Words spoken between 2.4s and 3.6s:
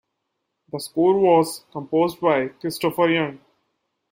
Christopher Young.